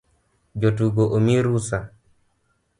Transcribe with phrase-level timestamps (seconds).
[0.61, 1.79] Jotugo omii rusa